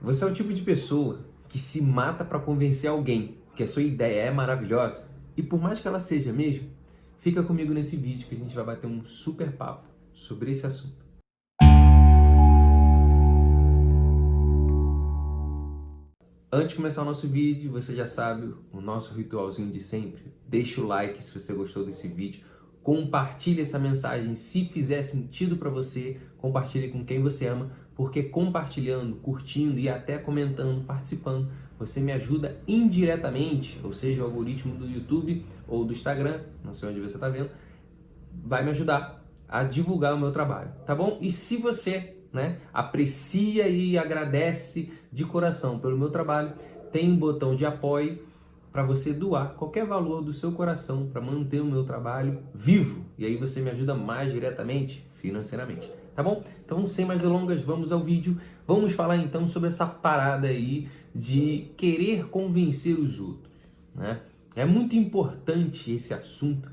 [0.00, 3.82] Você é o tipo de pessoa que se mata para convencer alguém que a sua
[3.82, 6.70] ideia é maravilhosa e por mais que ela seja mesmo,
[7.18, 11.04] fica comigo nesse vídeo que a gente vai bater um super papo sobre esse assunto.
[16.52, 20.32] Antes de começar o nosso vídeo, você já sabe o nosso ritualzinho de sempre.
[20.46, 22.44] Deixa o like se você gostou desse vídeo.
[22.84, 26.20] Compartilhe essa mensagem se fizer sentido para você.
[26.38, 32.56] Compartilhe com quem você ama porque compartilhando, curtindo e até comentando, participando, você me ajuda
[32.64, 37.28] indiretamente, ou seja, o algoritmo do YouTube ou do Instagram, não sei onde você está
[37.28, 37.50] vendo,
[38.44, 41.18] vai me ajudar a divulgar o meu trabalho, tá bom?
[41.20, 46.52] E se você né, aprecia e agradece de coração pelo meu trabalho,
[46.92, 48.20] tem um botão de apoio
[48.70, 53.04] para você doar qualquer valor do seu coração para manter o meu trabalho vivo.
[53.18, 56.42] E aí você me ajuda mais diretamente financeiramente tá bom?
[56.64, 58.40] Então, sem mais delongas, vamos ao vídeo.
[58.66, 63.54] Vamos falar então sobre essa parada aí de querer convencer os outros,
[63.94, 64.20] né?
[64.56, 66.72] É muito importante esse assunto.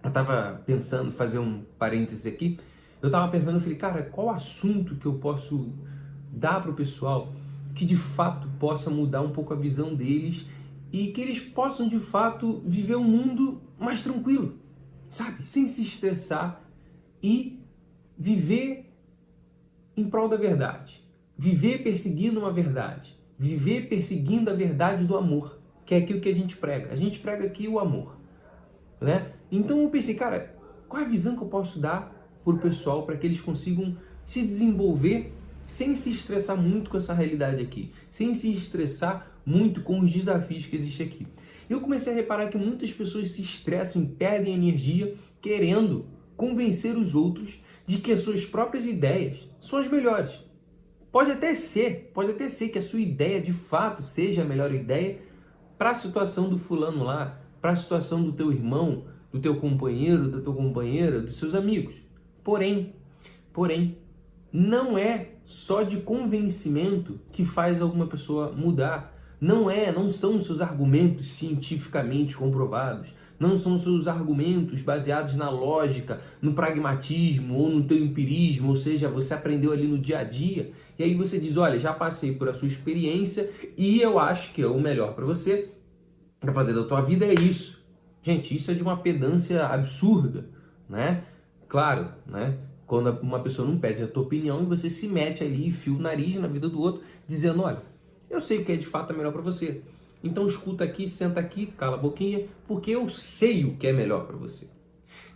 [0.00, 2.60] Eu tava pensando, fazer um parêntese aqui,
[3.02, 5.72] eu tava pensando, eu falei, cara, qual assunto que eu posso
[6.30, 7.32] dar pro pessoal
[7.74, 10.46] que de fato possa mudar um pouco a visão deles
[10.92, 14.54] e que eles possam de fato viver um mundo mais tranquilo,
[15.10, 15.44] sabe?
[15.44, 16.62] Sem se estressar
[17.20, 17.59] e
[18.20, 18.84] viver
[19.96, 21.02] em prol da verdade,
[21.38, 26.34] viver perseguindo uma verdade, viver perseguindo a verdade do amor, que é aquilo que a
[26.34, 26.92] gente prega.
[26.92, 28.18] A gente prega aqui o amor,
[29.00, 29.32] né?
[29.50, 30.54] Então eu pensei, cara,
[30.86, 33.96] qual é a visão que eu posso dar para o pessoal para que eles consigam
[34.26, 35.32] se desenvolver
[35.66, 40.66] sem se estressar muito com essa realidade aqui, sem se estressar muito com os desafios
[40.66, 41.26] que existem aqui.
[41.70, 47.14] Eu comecei a reparar que muitas pessoas se estressam e perdem energia querendo convencer os
[47.14, 50.42] outros de que as suas próprias ideias são as melhores.
[51.12, 54.74] Pode até ser, pode até ser que a sua ideia de fato seja a melhor
[54.74, 55.18] ideia
[55.76, 60.30] para a situação do fulano lá, para a situação do teu irmão, do teu companheiro,
[60.30, 61.96] da tua companheira, dos seus amigos.
[62.42, 62.94] Porém,
[63.52, 63.98] porém,
[64.50, 69.14] não é só de convencimento que faz alguma pessoa mudar.
[69.38, 75.48] Não é, não são os seus argumentos cientificamente comprovados, não são seus argumentos baseados na
[75.48, 80.24] lógica, no pragmatismo ou no teu empirismo, ou seja, você aprendeu ali no dia a
[80.24, 84.52] dia, e aí você diz, olha, já passei por a sua experiência e eu acho
[84.52, 85.70] que é o melhor para você,
[86.38, 87.82] para fazer da tua vida é isso.
[88.22, 90.46] Gente, isso é de uma pedância absurda,
[90.86, 91.24] né?
[91.66, 92.58] Claro, né?
[92.86, 95.94] Quando uma pessoa não pede a tua opinião e você se mete ali e fia
[95.94, 97.80] o nariz na vida do outro, dizendo, olha,
[98.28, 99.80] eu sei o que é de fato melhor para você.
[100.22, 104.26] Então escuta aqui, senta aqui, cala a boquinha, porque eu sei o que é melhor
[104.26, 104.68] para você.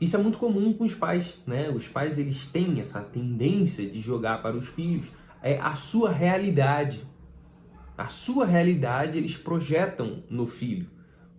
[0.00, 1.70] Isso é muito comum com os pais, né?
[1.70, 5.12] Os pais eles têm essa tendência de jogar para os filhos
[5.42, 7.06] é, a sua realidade.
[7.96, 10.90] A sua realidade eles projetam no filho.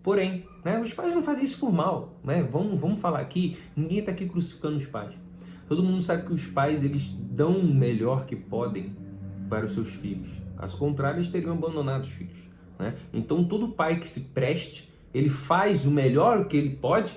[0.01, 2.43] Porém, né, os pais não fazem isso por mal, né?
[2.43, 5.15] Vamos, vamos falar aqui, ninguém está aqui crucificando os pais.
[5.67, 8.95] Todo mundo sabe que os pais eles dão o melhor que podem
[9.49, 10.29] para os seus filhos.
[10.57, 12.37] Caso contrário, eles teriam abandonado os filhos.
[12.77, 12.95] Né?
[13.13, 17.13] Então, todo pai que se preste, ele faz o melhor que ele pode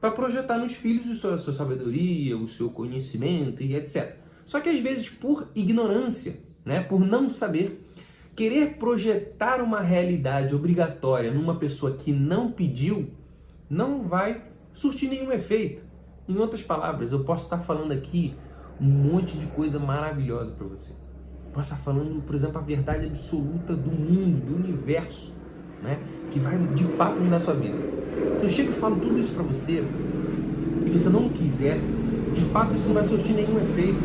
[0.00, 4.16] para projetar nos filhos a sua, a sua sabedoria, o seu conhecimento e etc.
[4.46, 7.86] Só que às vezes, por ignorância, né, por não saber,
[8.34, 13.10] querer projetar uma realidade obrigatória numa pessoa que não pediu,
[13.68, 15.82] não vai surtir nenhum efeito.
[16.26, 18.34] Em outras palavras, eu posso estar falando aqui
[18.80, 20.92] um monte de coisa maravilhosa para você
[21.52, 25.32] possa estar falando, por exemplo, a verdade absoluta do mundo, do universo,
[25.82, 25.98] né?
[26.30, 27.76] que vai de fato mudar a sua vida.
[28.34, 29.84] Se eu chego e falo tudo isso para você
[30.86, 31.80] e você não quiser,
[32.32, 34.04] de fato isso não vai surtir nenhum efeito.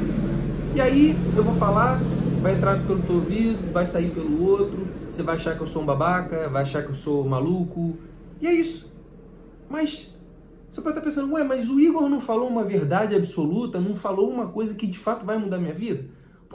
[0.75, 1.99] E aí eu vou falar,
[2.41, 5.83] vai entrar pelo teu ouvido, vai sair pelo outro, você vai achar que eu sou
[5.83, 7.95] um babaca, vai achar que eu sou maluco,
[8.41, 8.91] e é isso.
[9.69, 10.15] Mas
[10.69, 14.29] você pode estar pensando, ué, mas o Igor não falou uma verdade absoluta, não falou
[14.29, 16.05] uma coisa que de fato vai mudar minha vida?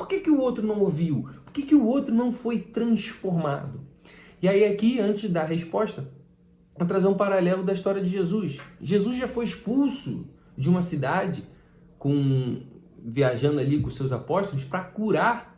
[0.00, 1.28] Por que, que o outro não ouviu?
[1.44, 3.82] Por que, que o outro não foi transformado?
[4.40, 6.10] E aí aqui, antes da resposta,
[6.74, 8.56] vou trazer um paralelo da história de Jesus.
[8.80, 10.26] Jesus já foi expulso
[10.56, 11.44] de uma cidade
[11.98, 12.62] com
[13.04, 15.54] viajando ali com seus apóstolos para curar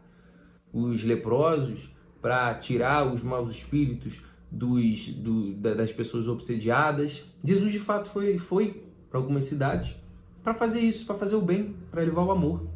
[0.73, 1.89] os leprosos,
[2.21, 7.23] para tirar os maus espíritos dos, do, das pessoas obsediadas.
[7.45, 9.95] Jesus de fato foi, foi para algumas cidades
[10.43, 12.72] para fazer isso, para fazer o bem, para levar o amor.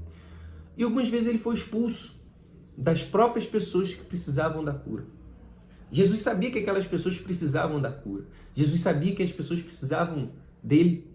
[0.76, 2.14] E algumas vezes ele foi expulso
[2.76, 5.04] das próprias pessoas que precisavam da cura.
[5.90, 8.24] Jesus sabia que aquelas pessoas precisavam da cura.
[8.54, 10.30] Jesus sabia que as pessoas precisavam
[10.62, 11.06] dele,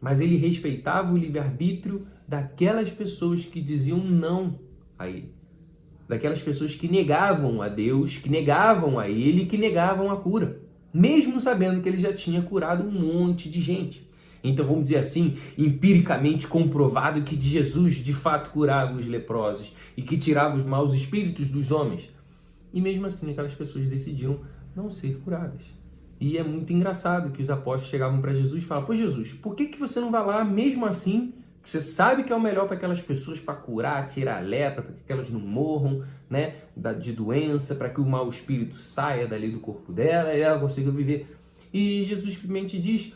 [0.00, 4.58] mas ele respeitava o livre-arbítrio daquelas pessoas que diziam não
[4.98, 5.34] a ele.
[6.08, 10.60] daquelas pessoas que negavam a Deus, que negavam a Ele, que negavam a cura,
[10.92, 14.08] mesmo sabendo que Ele já tinha curado um monte de gente.
[14.50, 20.18] Então vamos dizer assim, empiricamente comprovado que Jesus de fato curava os leprosos e que
[20.18, 22.10] tirava os maus espíritos dos homens.
[22.72, 24.40] E mesmo assim aquelas pessoas decidiram
[24.76, 25.72] não ser curadas.
[26.20, 29.54] E é muito engraçado que os apóstolos chegavam para Jesus e falavam: Pô, Jesus, por
[29.54, 31.32] que, que você não vai lá mesmo assim
[31.62, 34.82] que você sabe que é o melhor para aquelas pessoas para curar, tirar a lepra,
[34.82, 36.56] para que elas não morram, né,
[37.00, 40.90] de doença, para que o mau espírito saia dali do corpo dela e ela consiga
[40.90, 41.26] viver.
[41.72, 43.14] E Jesus simplesmente diz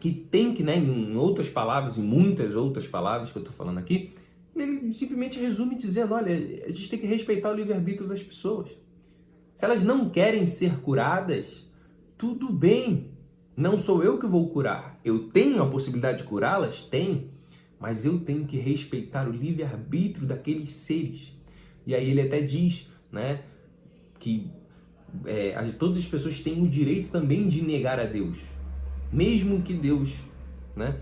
[0.00, 3.78] que tem que, né, em outras palavras, em muitas outras palavras que eu estou falando
[3.78, 4.12] aqui,
[4.54, 6.32] ele simplesmente resume dizendo, olha,
[6.64, 8.70] a gente tem que respeitar o livre-arbítrio das pessoas.
[9.54, 11.66] Se elas não querem ser curadas,
[12.16, 13.10] tudo bem.
[13.56, 14.98] Não sou eu que vou curar.
[15.04, 16.82] Eu tenho a possibilidade de curá-las?
[16.82, 17.30] Tenho
[17.78, 21.32] mas eu tenho que respeitar o livre-arbítrio daqueles seres.
[21.86, 23.42] E aí ele até diz né,
[24.18, 24.50] que
[25.24, 28.55] é, todas as pessoas têm o direito também de negar a Deus.
[29.12, 30.24] Mesmo que Deus
[30.74, 31.00] né,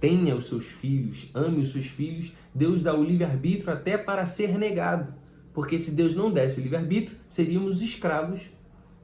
[0.00, 4.58] tenha os seus filhos, ame os seus filhos, Deus dá o livre-arbítrio até para ser
[4.58, 5.14] negado.
[5.52, 8.50] Porque se Deus não desse o livre-arbítrio, seríamos escravos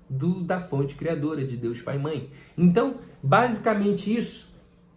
[0.08, 2.31] do, da fonte criadora de Deus Pai e Mãe.
[2.56, 4.54] Então, basicamente isso,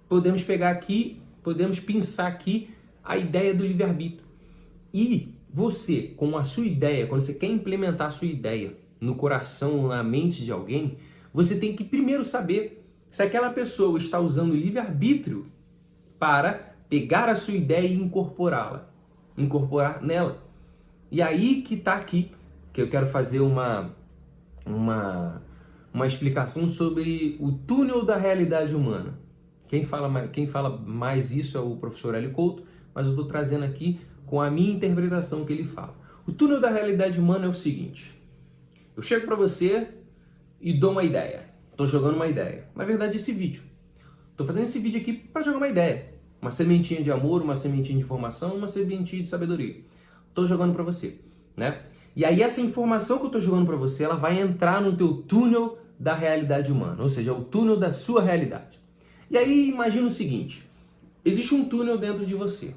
[0.07, 4.25] podemos pegar aqui podemos pensar aqui a ideia do livre-arbítrio.
[4.93, 9.87] E você, com a sua ideia, quando você quer implementar a sua ideia no coração,
[9.87, 10.97] na mente de alguém,
[11.33, 12.76] você tem que primeiro saber
[13.09, 15.47] se aquela pessoa está usando o livre-arbítrio
[16.19, 18.89] para pegar a sua ideia e incorporá-la,
[19.37, 20.43] incorporar nela.
[21.11, 22.31] E aí que está aqui
[22.73, 23.91] que eu quero fazer uma,
[24.65, 25.41] uma,
[25.91, 29.17] uma explicação sobre o túnel da realidade humana.
[29.67, 32.63] Quem fala, quem fala mais isso é o professor Hélio Couto,
[32.93, 35.95] mas eu estou trazendo aqui com a minha interpretação que ele fala.
[36.27, 38.13] O túnel da realidade humana é o seguinte:
[38.95, 39.89] eu chego para você
[40.61, 41.46] e dou uma ideia.
[41.77, 42.67] Estou jogando uma ideia.
[42.75, 43.61] Na verdade, esse vídeo.
[44.31, 46.11] Estou fazendo esse vídeo aqui para jogar uma ideia.
[46.41, 49.75] Uma sementinha de amor, uma sementinha de informação, uma sementinha de sabedoria.
[50.27, 51.19] Estou jogando para você,
[51.55, 51.83] né?
[52.15, 55.21] E aí essa informação que eu estou jogando para você, ela vai entrar no teu
[55.21, 58.79] túnel da realidade humana, ou seja, o túnel da sua realidade.
[59.29, 60.67] E aí imagina o seguinte:
[61.23, 62.73] existe um túnel dentro de você.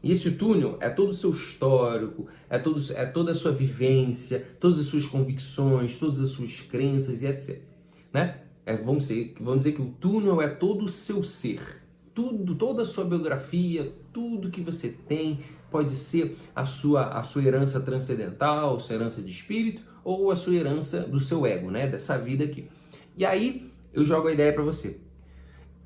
[0.00, 4.46] E esse túnel é todo o seu histórico, é, todo, é toda a sua vivência,
[4.60, 7.67] todas as suas convicções, todas as suas crenças e etc.
[8.12, 8.40] Né?
[8.64, 11.82] É, vamos, dizer, vamos dizer que o túnel é todo o seu ser.
[12.14, 15.40] Tudo, toda a sua biografia, tudo que você tem,
[15.70, 20.36] pode ser a sua, a sua herança transcendental, a sua herança de espírito, ou a
[20.36, 21.86] sua herança do seu ego, né?
[21.86, 22.68] dessa vida aqui.
[23.16, 24.98] E aí eu jogo a ideia para você.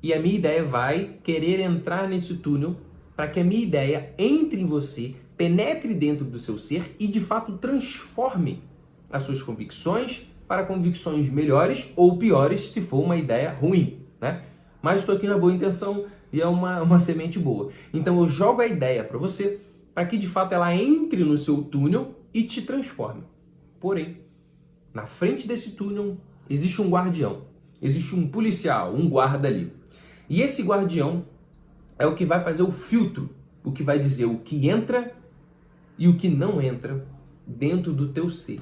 [0.01, 2.75] E a minha ideia vai querer entrar nesse túnel
[3.15, 7.19] para que a minha ideia entre em você, penetre dentro do seu ser e de
[7.19, 8.61] fato transforme
[9.09, 14.43] as suas convicções para convicções melhores ou piores se for uma ideia ruim, né?
[14.83, 17.71] Mas estou aqui na boa intenção e é uma, uma semente boa.
[17.91, 19.59] Então eu jogo a ideia para você
[19.95, 23.23] para que de fato ela entre no seu túnel e te transforme.
[23.79, 24.19] Porém,
[24.93, 26.17] na frente desse túnel
[26.47, 27.45] existe um guardião,
[27.81, 29.73] existe um policial, um guarda ali.
[30.29, 31.25] E esse guardião
[31.97, 33.27] é o que vai fazer o filtro,
[33.63, 35.15] o que vai dizer o que entra
[35.97, 37.07] e o que não entra
[37.47, 38.61] dentro do teu ser.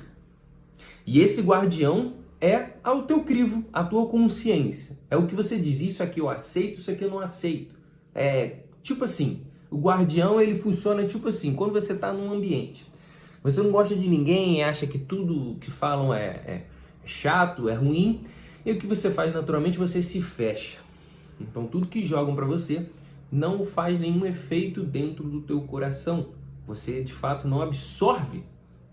[1.06, 4.98] E esse guardião é ao teu crivo, a tua consciência.
[5.10, 7.76] É o que você diz, isso aqui eu aceito, isso aqui eu não aceito.
[8.14, 12.86] É tipo assim, o guardião ele funciona tipo assim, quando você está num ambiente,
[13.44, 16.66] você não gosta de ninguém, acha que tudo que falam é, é
[17.06, 18.24] chato, é ruim,
[18.66, 20.80] e o que você faz naturalmente, você se fecha.
[21.40, 22.88] Então tudo que jogam para você
[23.32, 26.30] não faz nenhum efeito dentro do teu coração.
[26.66, 28.44] Você de fato não absorve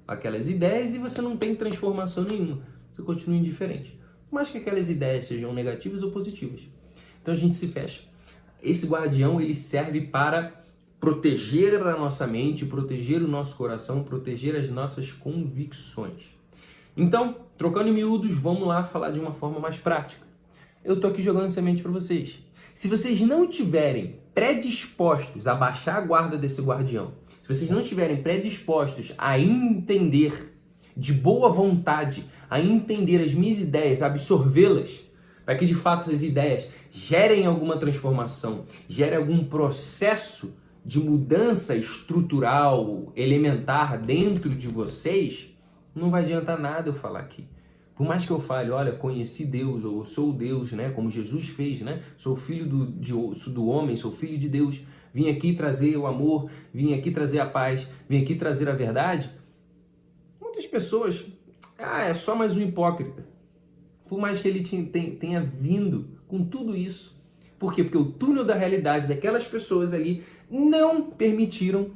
[0.09, 2.63] aquelas ideias e você não tem transformação nenhuma.
[2.97, 3.97] Você continua indiferente.
[4.31, 6.67] Mas que aquelas ideias sejam negativas ou positivas.
[7.23, 8.03] Então a gente se fecha.
[8.63, 10.65] Esse guardião ele serve para
[10.99, 16.37] proteger a nossa mente, proteger o nosso coração, proteger as nossas convicções.
[16.97, 20.27] Então, trocando em miúdos, vamos lá falar de uma forma mais prática
[20.89, 22.39] eu tô aqui jogando semente para vocês.
[22.73, 27.13] Se vocês não tiverem predispostos a baixar a guarda desse guardião,
[27.49, 30.55] se vocês não estiverem predispostos a entender
[30.95, 35.03] de boa vontade, a entender as minhas ideias, absorvê-las,
[35.47, 43.11] para que de fato essas ideias gerem alguma transformação, gerem algum processo de mudança estrutural,
[43.17, 45.49] elementar dentro de vocês,
[45.95, 47.49] não vai adiantar nada eu falar aqui.
[47.97, 50.91] Por mais que eu fale, olha, conheci Deus, ou sou Deus, né?
[50.91, 52.03] Como Jesus fez, né?
[52.19, 53.13] Sou filho do, de,
[53.51, 54.83] do homem, sou filho de Deus.
[55.19, 59.29] Vim aqui trazer o amor, vim aqui trazer a paz, vim aqui trazer a verdade.
[60.71, 61.27] pessoas,
[61.77, 63.27] ah, é só mais um hipócrita.
[64.09, 67.21] Por mais que ele tenha vindo com tudo isso.
[67.59, 67.83] Por quê?
[67.83, 71.91] Porque o túnel da realidade daquelas pessoas ali não permitiram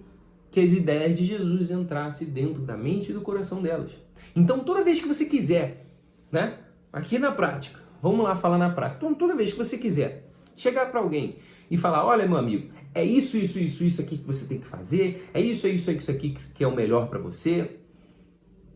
[0.51, 3.93] que as ideias de Jesus entrassem dentro da mente e do coração delas.
[4.35, 5.87] Então, toda vez que você quiser,
[6.29, 6.59] né,
[6.93, 8.99] aqui na prática, vamos lá falar na prática.
[9.05, 11.37] Então, toda vez que você quiser chegar para alguém
[11.71, 14.67] e falar: olha, meu amigo, é isso, isso, isso, isso aqui que você tem que
[14.67, 17.79] fazer, é isso, é isso, é isso aqui que é o melhor para você.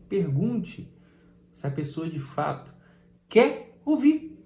[0.09, 0.91] Pergunte
[1.51, 2.73] se a pessoa de fato
[3.29, 4.37] quer ouvir.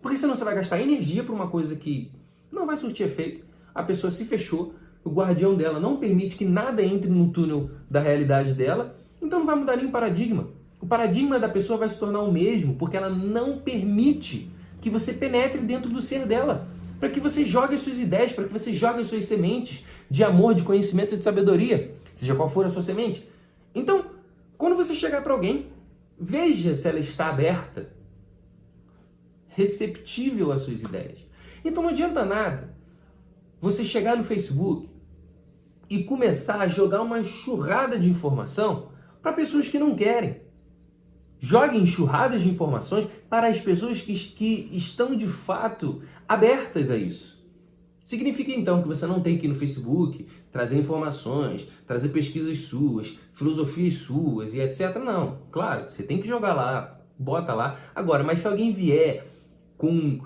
[0.00, 2.10] Porque senão você vai gastar energia para uma coisa que
[2.50, 3.44] não vai surtir efeito.
[3.74, 8.00] A pessoa se fechou, o guardião dela não permite que nada entre no túnel da
[8.00, 10.50] realidade dela, então não vai mudar nem o paradigma.
[10.80, 14.50] O paradigma da pessoa vai se tornar o mesmo, porque ela não permite
[14.80, 16.68] que você penetre dentro do ser dela
[17.02, 20.22] para que você jogue as suas ideias, para que você jogue as suas sementes de
[20.22, 23.28] amor, de conhecimento e de sabedoria, seja qual for a sua semente.
[23.74, 24.12] Então,
[24.56, 25.66] quando você chegar para alguém,
[26.16, 27.88] veja se ela está aberta,
[29.48, 31.18] receptível às suas ideias.
[31.64, 32.72] Então não adianta nada
[33.60, 34.88] você chegar no Facebook
[35.90, 40.40] e começar a jogar uma enxurrada de informação para pessoas que não querem.
[41.44, 47.44] Jogue enxurradas de informações para as pessoas que, que estão de fato abertas a isso.
[48.04, 53.18] Significa então que você não tem que ir no Facebook trazer informações, trazer pesquisas suas,
[53.32, 54.96] filosofias suas e etc.
[55.04, 57.76] Não, claro, você tem que jogar lá, bota lá.
[57.92, 59.26] Agora, mas se alguém vier
[59.76, 60.20] com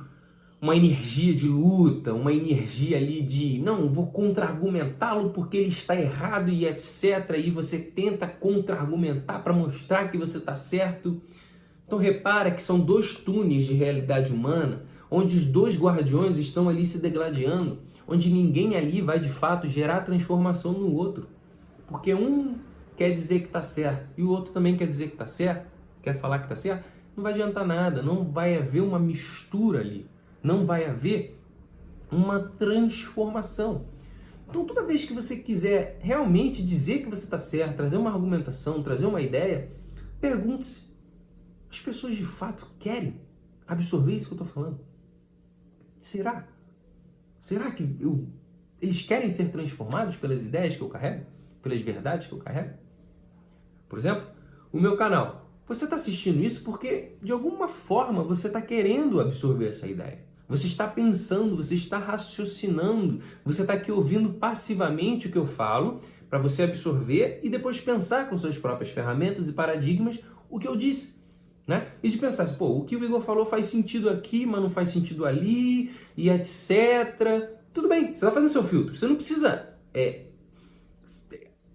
[0.66, 6.50] uma energia de luta, uma energia ali de não, vou contra-argumentá-lo porque ele está errado
[6.50, 7.37] e etc.
[7.38, 11.23] E você tenta contra-argumentar para mostrar que você está certo.
[11.87, 16.85] Então repara que são dois túneis de realidade humana, onde os dois guardiões estão ali
[16.85, 21.28] se degladiando, onde ninguém ali vai de fato gerar transformação no outro.
[21.87, 22.56] Porque um
[22.96, 25.68] quer dizer que está certo e o outro também quer dizer que está certo,
[26.02, 26.85] quer falar que está certo,
[27.16, 30.08] não vai adiantar nada, não vai haver uma mistura ali
[30.43, 31.38] não vai haver
[32.11, 33.87] uma transformação.
[34.49, 38.83] Então, toda vez que você quiser realmente dizer que você está certo, trazer uma argumentação,
[38.83, 39.71] trazer uma ideia,
[40.21, 40.87] pergunte-se:
[41.71, 43.21] as pessoas de fato querem
[43.66, 44.81] absorver isso que eu estou falando?
[46.00, 46.47] Será?
[47.40, 48.28] Será que eu,
[48.81, 51.26] eles querem ser transformados pelas ideias que eu carrego?
[51.62, 52.75] Pelas verdades que eu carrego?
[53.88, 54.26] Por exemplo,
[54.73, 55.46] o meu canal.
[55.66, 60.25] Você está assistindo isso porque, de alguma forma, você está querendo absorver essa ideia.
[60.49, 66.00] Você está pensando, você está raciocinando, você está aqui ouvindo passivamente o que eu falo
[66.30, 70.76] para você absorver e depois pensar com suas próprias ferramentas e paradigmas o que eu
[70.76, 71.16] disse.
[71.66, 71.88] Né?
[72.00, 74.70] E de pensar assim, pô, o que o Igor falou faz sentido aqui, mas não
[74.70, 77.56] faz sentido ali, e etc.
[77.75, 78.96] Tudo bem, você vai fazer seu filtro.
[78.96, 80.26] Você não precisa é,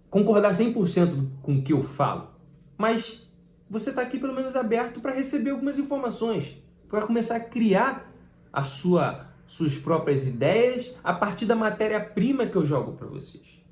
[0.09, 2.29] concordar 100% com o que eu falo,
[2.77, 3.29] mas
[3.71, 8.13] você está aqui pelo menos aberto para receber algumas informações, para começar a criar
[8.51, 13.63] a sua, suas próprias ideias a partir da matéria-prima que eu jogo para vocês.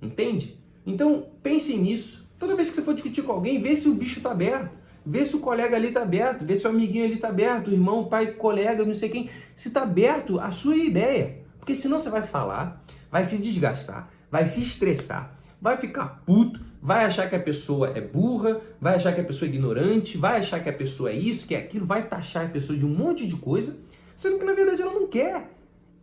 [0.00, 0.56] Entende?
[0.86, 2.30] Então pense nisso.
[2.38, 4.70] Toda vez que você for discutir com alguém, vê se o bicho está aberto.
[5.04, 7.72] Vê se o colega ali está aberto, vê se o amiguinho ali está aberto, o
[7.72, 11.40] irmão, o pai, colega, não sei quem, se está aberto a sua ideia.
[11.58, 17.06] Porque senão você vai falar, vai se desgastar, vai se estressar, vai ficar puto, vai
[17.06, 20.62] achar que a pessoa é burra, vai achar que a pessoa é ignorante, vai achar
[20.62, 23.26] que a pessoa é isso, que é aquilo, vai taxar a pessoa de um monte
[23.26, 23.82] de coisa
[24.14, 25.50] sendo que na verdade ela não quer.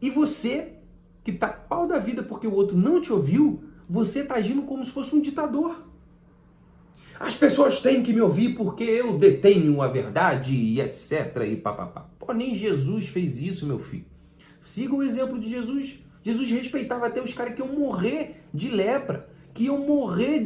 [0.01, 0.73] E você,
[1.23, 4.85] que tá pau da vida porque o outro não te ouviu, você tá agindo como
[4.85, 5.87] se fosse um ditador.
[7.19, 11.37] As pessoas têm que me ouvir porque eu detenho a verdade e etc.
[11.47, 12.09] E papapá.
[12.17, 14.05] Pô, nem Jesus fez isso, meu filho.
[14.61, 15.99] Siga o exemplo de Jesus.
[16.23, 20.39] Jesus respeitava até os caras que iam morrer de lepra, que iam morrer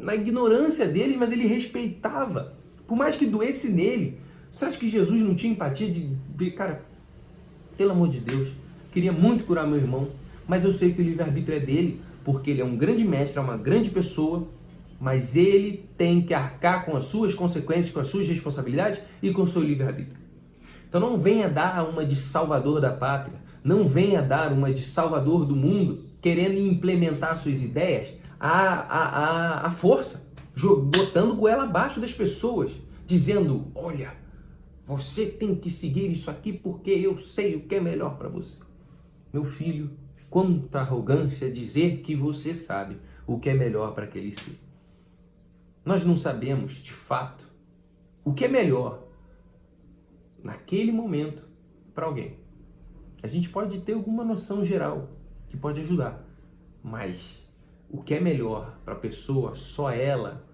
[0.00, 2.54] na ignorância deles, mas ele respeitava.
[2.86, 4.18] Por mais que doesse nele.
[4.50, 6.82] Você acha que Jesus não tinha empatia de ver, cara,
[7.76, 8.54] pelo amor de Deus,
[8.90, 10.08] queria muito curar meu irmão,
[10.48, 13.42] mas eu sei que o livre-arbítrio é dele, porque ele é um grande mestre, é
[13.42, 14.48] uma grande pessoa,
[14.98, 19.42] mas ele tem que arcar com as suas consequências, com as suas responsabilidades e com
[19.42, 20.16] o seu livre-arbítrio.
[20.88, 25.44] Então não venha dar uma de salvador da pátria, não venha dar uma de salvador
[25.44, 30.30] do mundo, querendo implementar suas ideias à, à, à, força,
[30.90, 32.72] botando goela abaixo das pessoas,
[33.04, 34.14] dizendo: olha,
[34.82, 38.60] você tem que seguir isso aqui porque eu sei o que é melhor para você.
[39.32, 39.90] Meu filho,
[40.30, 44.58] quanta arrogância dizer que você sabe o que é melhor para aquele ser.
[45.84, 47.44] Nós não sabemos, de fato,
[48.24, 49.04] o que é melhor
[50.42, 51.48] naquele momento
[51.94, 52.38] para alguém.
[53.22, 55.10] A gente pode ter alguma noção geral
[55.48, 56.24] que pode ajudar,
[56.82, 57.45] mas
[57.90, 60.44] o que é melhor para a pessoa, só ela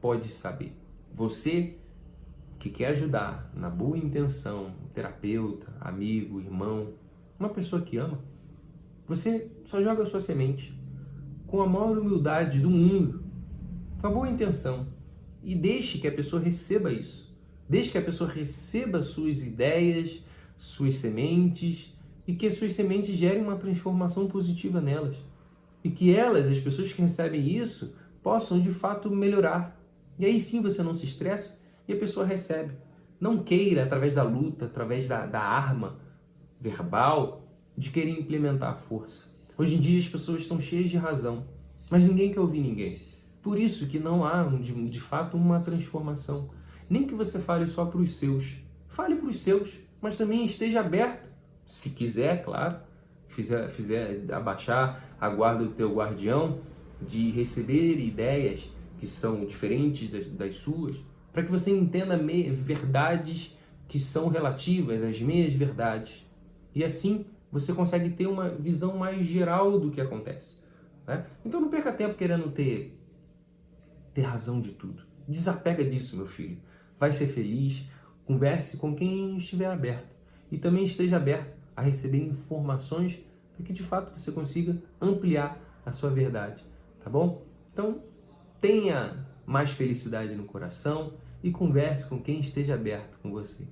[0.00, 0.76] pode saber.
[1.12, 1.76] Você
[2.58, 6.92] que quer ajudar na boa intenção, terapeuta, amigo, irmão,
[7.38, 8.20] uma pessoa que ama,
[9.06, 10.72] você só joga a sua semente
[11.46, 13.24] com a maior humildade do mundo,
[14.00, 14.86] com a boa intenção
[15.42, 17.30] e deixe que a pessoa receba isso.
[17.68, 20.22] Deixe que a pessoa receba suas ideias,
[20.56, 21.92] suas sementes
[22.26, 25.16] e que as suas sementes gerem uma transformação positiva nelas.
[25.84, 29.80] E que elas, as pessoas que recebem isso, possam de fato melhorar.
[30.18, 32.74] E aí sim você não se estressa e a pessoa recebe.
[33.20, 35.98] Não queira, através da luta, através da, da arma
[36.60, 37.46] verbal,
[37.76, 39.32] de querer implementar a força.
[39.56, 41.44] Hoje em dia as pessoas estão cheias de razão,
[41.90, 43.00] mas ninguém quer ouvir ninguém.
[43.42, 46.50] Por isso que não há, de, de fato, uma transformação.
[46.88, 48.58] Nem que você fale só para os seus.
[48.88, 51.28] Fale para os seus, mas também esteja aberto,
[51.64, 52.78] se quiser, claro,
[53.32, 56.60] fizer, fizer abaixar a guarda do teu guardião,
[57.00, 60.96] de receber ideias que são diferentes das, das suas,
[61.32, 62.16] para que você entenda
[62.52, 63.56] verdades
[63.88, 66.26] que são relativas às meias verdades.
[66.74, 70.56] E assim você consegue ter uma visão mais geral do que acontece.
[71.06, 71.26] Né?
[71.44, 72.98] Então não perca tempo querendo ter,
[74.14, 75.02] ter razão de tudo.
[75.26, 76.58] Desapega disso, meu filho.
[76.98, 77.86] Vai ser feliz,
[78.24, 80.14] converse com quem estiver aberto.
[80.50, 83.20] E também esteja aberto a receber informações
[83.54, 86.64] para que de fato você consiga ampliar a sua verdade.
[87.02, 87.44] Tá bom?
[87.72, 88.02] Então
[88.60, 93.66] tenha mais felicidade no coração e converse com quem esteja aberto com você,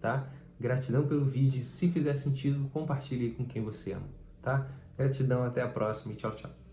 [0.00, 0.30] tá?
[0.58, 1.64] Gratidão pelo vídeo.
[1.64, 4.08] Se fizer sentido, compartilhe com quem você ama,
[4.40, 4.70] tá?
[4.96, 6.65] Gratidão, até a próxima e tchau, tchau.